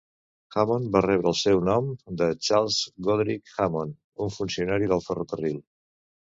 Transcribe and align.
Hammond 0.61 0.87
va 0.95 1.01
rebre 1.05 1.29
el 1.31 1.37
seu 1.41 1.61
nom 1.67 1.91
de 2.23 2.31
Charles 2.49 2.79
Goodrich 3.09 3.53
Hammond, 3.67 3.95
un 4.27 4.35
funcionari 4.41 4.93
del 4.97 5.07
ferrocarril. 5.13 5.65